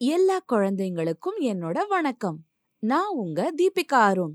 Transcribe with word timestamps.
எல்லா 0.00 0.40
குழந்தைங்களுக்கும் 0.52 1.38
என்னோட 1.40 1.86
வணக்கம். 1.86 2.38
நான் 2.82 3.08
உங்க 3.14 3.52
தீபிகா 3.56 3.98
அருண். 4.00 4.34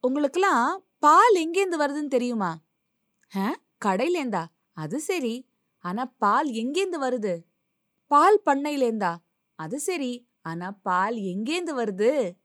உங்களுக்கெல்லாம் 0.00 0.84
பால் 0.98 1.34
எங்கேந்து 1.34 1.76
வருதுன்னு 1.78 2.06
தெரியுமா? 2.06 2.50
ஹ 3.32 3.38
கடையிலேந்தா. 3.84 4.44
அது 4.72 5.00
சரி. 5.00 5.48
ஆனா 5.84 6.04
பால் 6.18 6.46
எங்கேந்து 6.46 6.98
வருது? 6.98 7.34
பால் 8.06 8.42
பண்ணையிலேந்தா. 8.46 9.16
அது 9.54 9.80
சரி. 9.80 10.28
ஆனா 10.42 10.72
பால் 10.82 11.16
எங்கேந்து 11.16 11.74
வருது? 11.74 12.38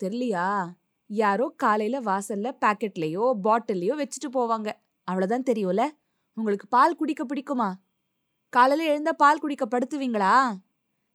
தெரியலையா? 0.00 0.76
யாரோ 1.06 1.52
காலையில 1.56 2.00
வாசல்ல 2.00 2.52
பாக்கெட்லயோ 2.60 3.34
பாட்டிலையோ 3.44 3.96
வச்சுட்டு 3.96 4.30
போவாங்க. 4.32 4.72
அவ்வளவுதான் 5.04 5.48
தெரியும்ல? 5.50 5.84
உங்களுக்கு 6.36 6.68
பால் 6.68 6.96
குடிக்க 6.96 7.24
பிடிக்குமா? 7.24 7.70
காலையில 8.52 8.90
எழுந்தா 8.92 9.12
பால் 9.16 9.38
குடிக்க 9.38 9.66
படுத்துவீங்களா? 9.66 10.34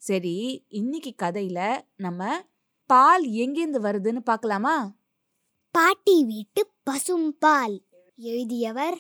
சரி 0.05 0.65
இன்னைக்கு 0.67 1.13
கதையில 1.23 1.81
நம்ம 1.95 2.41
பால் 2.85 3.25
எங்கேந்து 3.25 3.79
வருதுன்னு 3.81 4.19
பார்க்கலாமா 4.19 4.95
பாட்டி 5.71 6.25
வீட்டு 6.25 6.71
பசும்பால் 6.89 7.81
எழுதியவர் 8.15 8.97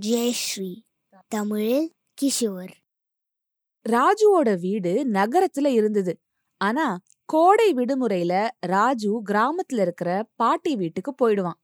ஜெயஸ்ரீ 0.00 0.82
தமிழில் 1.28 1.92
கிஷோர். 2.22 2.72
ராஜுவோட 3.88 4.60
வீடு 4.60 5.06
நகரத்துல 5.12 5.66
இருந்தது. 5.66 6.20
ஆனா 6.56 6.98
கோடை 7.24 7.74
விடுமுறையில 7.74 8.48
ராஜு 8.60 9.22
கிராமத்துல 9.30 9.80
இருக்கிற 9.80 10.28
பாட்டி 10.36 10.76
வீட்டுக்கு 10.76 11.14
போயிடுவான். 11.14 11.60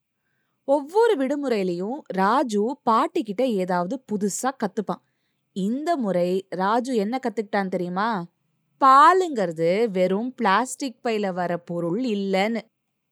ஒவ்வொரு 0.65 1.17
விடுமுறையிலயும் 1.17 1.99
ராஜு 2.03 2.81
பாட்டி 2.83 3.23
கிட்ட 3.23 3.47
ஏதாவது 3.47 4.05
புதுசா 4.13 4.51
கத்துப்பான். 4.59 5.03
இந்த 5.53 5.97
முறை 5.97 6.47
ராஜு 6.49 6.97
என்ன 6.97 7.21
கத்துக்கிட்டான் 7.23 7.69
தெரியுமா? 7.69 8.27
பாலுங்கிறது 8.81 9.91
வெறும் 9.91 10.35
பிளாஸ்டிக் 10.35 11.01
பையில 11.05 11.33
வர 11.33 11.59
பொருள் 11.59 12.03
இல்லைன்னு. 12.03 12.61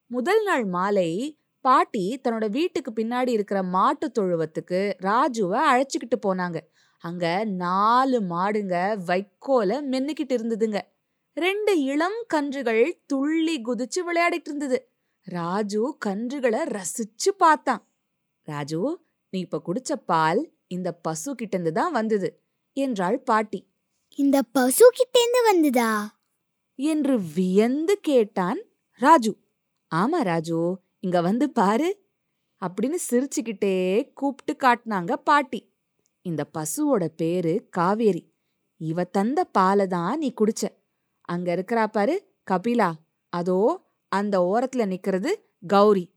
முதல் 0.06 0.42
நாள் 0.42 0.64
மாலை 0.64 1.38
பாட்டி 1.60 2.20
தன்னோட 2.24 2.50
வீட்டுக்கு 2.50 2.92
பின்னாடி 2.92 3.28
இருக்கிற 3.28 3.62
மாட்டு 3.62 4.10
தொழுவத்துக்கு 4.18 4.96
ராஜுவை 5.02 5.60
அழைச்சிக்கிட்டு 5.72 6.18
போனாங்க. 6.26 6.58
அங்க 6.98 7.44
நாலு 7.44 8.20
மாடுங்க 8.20 8.74
வைக்கோல 9.06 9.80
மென்னுக்கிட்டு 9.90 10.34
இருந்ததுங்க. 10.34 10.80
ரெண்டு 11.32 11.82
இளம் 11.82 12.24
கன்றுகள் 12.26 12.98
துள்ளி 13.06 13.60
குதிச்சு 13.60 14.00
விளையாடிட்டு 14.06 14.50
இருந்தது. 14.50 14.78
ராஜு 15.22 15.96
கன்றுகளை 16.06 16.60
ரசிச்சு 16.76 17.30
பார்த்தான். 17.38 17.82
ராஜு 18.42 18.80
நீ 19.28 19.38
இப்ப 19.40 19.62
குடிச்ச 19.66 19.92
பால் 20.06 20.40
இந்த 20.66 20.92
பசு 20.92 21.34
கிட்ட 21.34 21.56
இருந்து 21.56 21.72
தான் 21.72 21.92
வந்தது 21.92 22.28
என்றாள் 22.72 23.18
பாட்டி. 23.20 23.60
இந்த 24.16 24.42
பசு 24.42 24.90
கிட்டேந்து 24.92 25.42
வந்ததா? 25.42 26.20
என்று 26.74 27.20
வியந்து 27.34 28.00
கேட்டான் 28.00 28.60
ராஜு. 28.92 29.36
ஆமா 29.94 30.20
ராஜு 30.22 30.78
இங்க 31.00 31.20
வந்து 31.20 31.50
பாரு 31.50 32.04
அப்படின்னு 32.62 32.94
சிரிச்சுக்கிட்டே 33.10 34.12
கூப்பிட்டு 34.12 34.66
காட்டினாங்க 34.66 35.12
பாட்டி. 35.12 35.74
இந்த 36.22 36.50
பசுவோட 36.58 37.06
பேரு 37.06 37.68
காவேரி. 37.70 38.34
இவ 38.76 39.04
தந்த 39.04 39.44
பாலை 39.44 39.86
தான் 39.86 40.18
நீ 40.18 40.32
குடிச்ச. 40.40 40.68
அங்க 41.20 41.56
இருக்கிறா 41.56 41.86
பாரு 41.86 42.34
கபிலா. 42.50 42.92
அதோ 43.28 43.80
அந்த 44.08 44.40
ஓரத்துல 44.40 44.86
நிக்கிறது 44.86 45.32
கௌரி. 45.66 46.14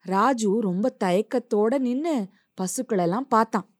ராஜு 0.00 0.60
ரொம்ப 0.60 0.96
தயக்கத்தோட 1.04 1.78
நின்னு 1.78 2.28
பசுக்களெல்லாம் 2.60 3.28
பார்த்தான். 3.28 3.73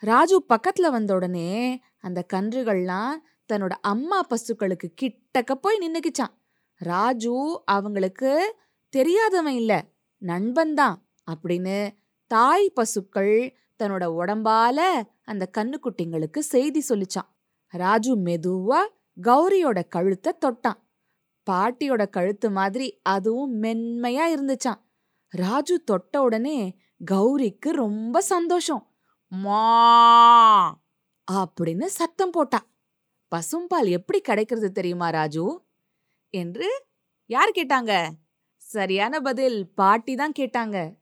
ராஜு 0.00 0.44
பக்கத்துல 0.48 0.90
வந்த 0.90 1.14
உடனே 1.14 1.80
அந்த 2.00 2.26
கன்றுகள்லாம் 2.32 3.14
தன்னோட 3.52 3.68
அம்மா 3.68 4.20
பசுக்களுக்கு 4.22 4.94
கிட்டக்க 5.02 5.54
போய் 5.60 5.78
நின்னுக்குச்சான் 5.78 6.34
ராஜு 6.74 7.62
அவங்களுக்கு 7.64 8.56
தெரியாதவன் 8.88 9.54
இல்ல 9.54 9.84
நண்பன்தான் 10.22 10.94
அப்படின்னு 11.30 11.90
தாய் 12.26 12.70
பசுக்கள் 12.70 13.54
தன்னோட 13.82 14.04
உடம்பால 14.20 15.02
அந்த 15.22 15.50
கண்ணுக்குட்டிங்களுக்கு 15.58 16.38
செய்தி 16.38 16.84
சொல்லிச்சான் 16.88 17.28
ராஜு 17.68 18.16
மெதுவா 18.16 18.86
கௌரியோட 19.22 19.88
கழுத்தை 19.88 20.32
தொட்டான். 20.46 20.80
பாட்டியோட 21.50 22.08
கழுத்து 22.08 22.50
மாதிரி 22.50 23.00
அதுவும் 23.02 23.62
மென்மையா 23.62 24.24
இருந்துச்சான் 24.34 24.80
ராஜு 25.28 25.84
தொட்ட 25.84 26.22
உடனே 26.22 26.78
கௌரிக்கு 27.10 27.70
ரொம்ப 27.70 28.20
சந்தோஷம். 28.20 28.89
மா. 29.32 30.80
அப்படின்னு 31.32 31.84
சத்தம் 31.84 32.30
போட்டா. 32.30 32.66
பசும்பால் 33.34 33.90
எப்படி 33.90 34.20
கிடைக்கிறது 34.20 34.72
தெரியுமா 34.72 35.08
ராஜு? 35.08 35.64
என்று 36.30 36.86
யார் 37.26 37.50
கேட்டாங்க? 37.50 38.10
சரியான 38.56 39.20
பதில் 39.20 39.68
பாட்டி 39.74 40.14
தான் 40.14 40.32
கேட்டாங்க. 40.38 40.94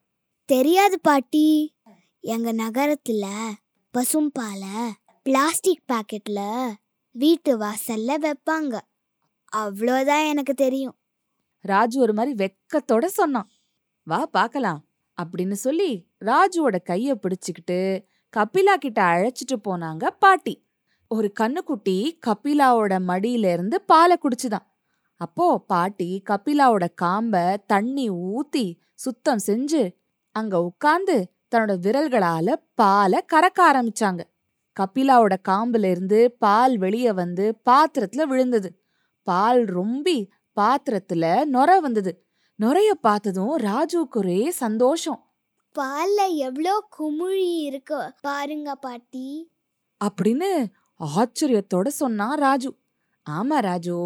தெரியாது 0.45 1.01
பாட்டி. 1.01 1.77
எங்க 2.21 2.53
நகரத்துல 2.53 3.53
பசும்பால 3.99 4.91
பிளாஸ்டிக் 5.23 5.83
பாக்கெட்ல 5.93 6.73
வீட்டு 7.11 7.59
வாசல்ல 7.59 8.15
வைப்பாங்க. 8.23 8.81
அவ்வளோதான் 9.57 10.29
எனக்கு 10.29 10.55
தெரியும். 10.55 10.99
ராஜு 11.61 12.01
ஒரு 12.01 12.13
மாதிரி 12.13 12.45
வெக்கத்தோட 12.45 13.05
சொன்னான். 13.05 13.51
வா 14.03 14.27
பார்க்கலாம் 14.27 14.85
அப்படின்னு 15.23 15.53
சொல்லி 15.53 16.09
ராஜுவோட 16.25 16.77
கைய 16.91 17.15
பிடிச்சுக்கிட்டு 17.15 18.08
கபிலா 18.37 18.77
கிட்ட 18.77 19.03
அழைச்சிட்டு 19.03 19.61
போனாங்க 19.69 20.07
பாட்டி. 20.07 20.67
ஒரு 21.09 21.33
கண்ணுக்குட்டி 21.41 22.19
கபிலாவோட 22.27 22.99
மடியில 23.09 23.53
இருந்து 23.53 23.81
பாலை 23.81 24.19
குடிச்சுதான். 24.23 24.67
அப்போ 25.17 25.61
பாட்டி 25.61 26.23
கபிலாவோட 26.31 26.87
காம்ப 27.03 27.57
தண்ணி 27.67 28.11
ஊத்தி 28.11 28.79
சுத்தம் 28.95 29.39
செஞ்சு 29.47 29.97
அங்க 30.33 30.63
உட்கார்ந்து 30.63 31.33
தன்னோட 31.55 31.77
விரல்களால 31.83 32.55
பாலை 32.75 33.25
கறக்க 33.33 33.59
ஆரம்பிச்சாங்க. 33.73 34.21
கபிலாவோட 34.81 35.37
காம்புல 35.49 35.85
இருந்து 35.85 36.33
பால் 36.39 36.79
வெளியே 36.79 37.13
வந்து 37.13 37.61
பாத்திரத்துல 37.71 38.23
விழுந்தது. 38.23 38.83
பால் 39.23 39.65
ரொம்பி 39.65 40.29
பாத்திரத்துல 40.61 41.45
நொர 41.53 41.81
வந்தது. 41.81 42.27
நொரைய 42.63 42.91
பார்த்ததும் 42.91 43.59
ராஜுவுக்கு 43.59 44.17
ஒரே 44.17 44.51
சந்தோஷம். 44.51 45.28
பால்ல 45.79 46.35
எவ்வளோ 46.37 46.89
குமிழி 46.99 47.53
இருக்கு 47.61 48.13
பாருங்க 48.21 48.75
பாட்டி. 48.75 49.51
அப்படின்னு 50.05 50.51
ஆச்சரியத்தோட 51.01 51.87
சொன்னான் 51.87 52.39
ராஜு. 52.39 52.71
ஆமா 53.31 53.59
ராஜு 53.61 53.97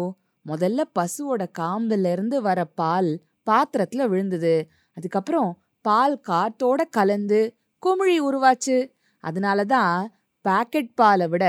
முதல்ல 0.45 0.81
பசுவோட 0.99 1.43
காம்புல 1.59 2.11
இருந்து 2.11 2.41
வர 2.41 2.65
பால் 2.65 3.21
பாத்திரத்துல 3.49 4.07
விழுந்தது. 4.07 4.69
அதுக்கப்புறம் 4.97 5.51
பால் 5.81 6.21
காத்தோட 6.27 6.81
கலந்து 6.89 7.39
குமிழி 7.83 8.17
உருவாச்சு. 8.21 8.77
அதனால 9.23 9.65
தான் 9.65 9.97
பாக்கெட் 10.41 10.93
பாலை 10.93 11.27
விட 11.27 11.45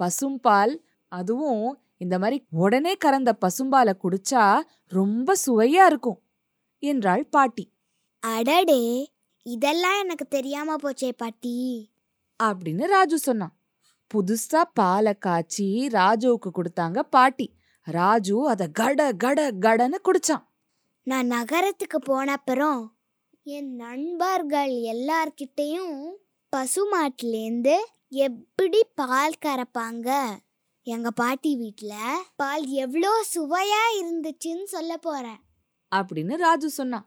பசும்பால் 0.00 0.74
அதுவும் 1.12 1.78
இந்த 1.96 2.18
மாதிரி 2.18 2.36
உடனே 2.50 2.94
கறந்த 2.94 3.30
பசும்பாலை 3.40 3.92
குடிச்சா 4.02 4.44
ரொம்ப 4.86 5.34
சுவையா 5.46 5.84
இருக்கும் 5.86 6.20
என்றாள் 6.82 7.24
பாட்டி. 7.26 7.64
அடடே 8.22 8.82
இதெல்லாம் 9.50 9.98
எனக்கு 10.00 10.26
தெரியாம 10.28 10.76
போச்சே 10.76 11.10
பாட்டி. 11.16 11.56
அப்படின்னு 12.42 12.86
ராஜு 12.86 13.18
சொன்னான். 13.18 13.54
புதுசா 14.10 14.62
பாலை 14.74 15.14
காய்ச்சி 15.18 15.88
ராஜுவுக்கு 15.92 16.50
கொடுத்தாங்க 16.50 17.00
பாட்டி. 17.00 17.46
ராஜு 17.82 18.48
அத 18.48 18.68
கட 18.68 19.12
கட 19.12 19.50
கடன்னு 19.50 19.98
குடிச்சான். 20.04 20.44
நான் 21.02 21.26
நகரத்துக்கு 21.26 21.98
போனப்புறம் 21.98 22.80
என் 23.42 23.74
நண்பர்கள் 23.74 24.72
எல்லார்கிட்டயும் 24.72 26.10
பசுமாட்டிலேருந்து 26.56 27.76
எப்படி 28.08 28.80
பால் 28.94 29.42
கறப்பாங்க? 29.46 30.10
எங்க 30.82 31.10
பாட்டி 31.10 31.56
வீட்ல 31.56 31.94
பால் 32.36 32.66
எவ்வளோ 32.66 33.12
சுவையா 33.34 33.84
இருந்துச்சுன்னு 34.00 34.64
சொல்ல 34.64 34.96
போறேன். 34.96 35.40
அப்படின்னு 35.96 36.36
ராஜு 36.36 36.70
சொன்னான். 36.70 37.06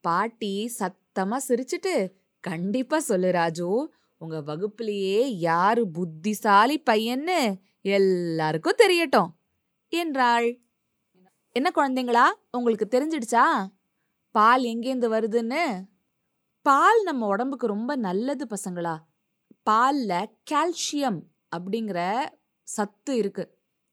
பாட்டி 0.00 0.52
சத்தமா 1.16 1.36
சிரிச்சிட்டு 1.48 1.92
கண்டிப்பா 2.44 2.96
சொல்லு 3.00 3.28
ராஜு 3.30 3.68
உங்க 4.20 4.36
வகுப்புலேயே 4.40 5.20
யாரு 5.40 5.82
புத்திசாலி 5.90 6.76
பையன்னு 6.90 7.38
எல்லாருக்கும் 7.90 8.80
தெரியட்டும் 8.82 9.30
என்றாள். 9.92 10.48
என்ன 11.56 11.70
குழந்தைங்களா 11.74 12.26
உங்களுக்கு 12.50 12.88
தெரிஞ்சிடுச்சா? 12.90 13.46
பால் 14.34 14.64
எங்கேருந்து 14.72 15.10
வருதுன்னு? 15.14 15.64
பால் 16.66 17.00
நம்ம 17.02 17.26
உடம்புக்கு 17.26 17.66
ரொம்ப 17.66 17.96
நல்லது 17.96 18.46
பசங்களா. 18.54 18.94
பாலில் 19.62 20.30
கால்சியம் 20.52 21.20
அப்படிங்கிற 21.56 22.00
சத்து 22.68 23.14
இருக்கு. 23.16 23.46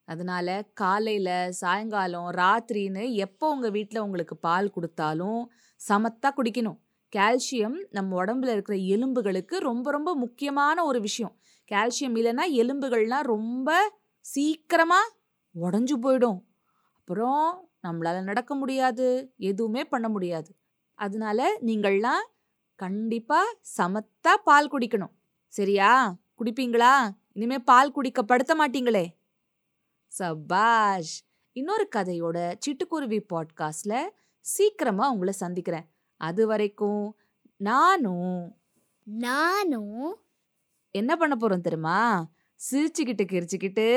அதனால 0.07 0.47
காலையில் 0.73 1.35
சாயங்காலம் 1.63 2.31
ராத்திரின்னு 2.41 3.05
எப்போ 3.25 3.47
உங்கள் 3.49 3.75
வீட்டில் 3.79 4.05
உங்களுக்கு 4.07 4.37
பால் 4.47 4.73
கொடுத்தாலும் 4.77 5.41
சமத்தாக 5.81 6.35
குடிக்கணும். 6.35 6.79
கால்சியம் 7.15 7.85
நம்ம 7.89 8.25
உடம்புல 8.25 8.47
இருக்கிற 8.47 8.77
எலும்புகளுக்கு 8.77 9.59
ரொம்ப 9.59 9.91
ரொம்ப 9.91 10.15
முக்கியமான 10.15 10.85
ஒரு 10.85 11.01
விஷயம். 11.01 11.37
கால்சியம் 11.71 12.15
இல்லைன்னா 12.15 12.45
எலும்புகள்லாம் 12.51 13.21
ரொம்ப 13.21 13.99
சீக்கிரமாக 14.19 15.15
உடஞ்சு 15.61 15.95
போயிடும். 16.01 16.43
அப்புறம் 16.95 17.69
நம்மளால் 17.87 18.23
நடக்க 18.23 18.55
முடியாது 18.55 19.33
எதுவுமே 19.37 19.85
பண்ண 19.85 20.09
முடியாது. 20.09 20.55
அதனால 20.93 21.57
நீங்கள்லாம் 21.61 22.25
கண்டிப்பாக 22.75 23.57
சமத்தாக 23.77 24.41
பால் 24.43 24.71
குடிக்கணும். 24.71 25.11
சரியா? 25.47 26.15
குடிப்பீங்களா? 26.39 27.09
இனிமே 27.33 27.59
பால் 27.59 27.91
குடிக்க 27.91 28.23
படுத்த 28.23 28.55
மாட்டீங்களே. 28.55 29.05
சபாஷ்! 30.07 31.23
இன்னொரு 31.51 31.87
கதையோட 31.95 32.53
சிட்டுக்குருவி 32.65 33.19
பாட்காஸ்டில் 33.33 34.09
சீக்கிரமாக 34.39 35.11
உங்களை 35.11 35.33
சந்திக்கிறேன். 35.33 35.92
அது 36.23 36.47
வரைக்கும் 36.47 37.03
நானும் 37.57 38.57
நானும் 39.03 40.03
என்ன 40.91 41.11
பண்ண 41.15 41.35
போறோம் 41.39 41.65
தெரியுமா? 41.67 41.99
சிரிச்சுக்கிட்டு 42.59 43.23
கிரிச்சுக்கிட்டு 43.31 43.87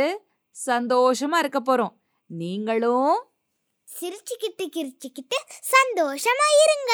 சந்தோஷமா 0.67 1.37
இருக்க 1.39 1.59
போறோம். 1.61 1.95
நீங்களும் 2.27 3.17
சிரிச்சுக்கிட்டு 3.89 4.65
கிரிச்சுக்கிட்டு 4.77 5.39
சந்தோஷமா 5.75 6.49
இருங்க. 6.65 6.93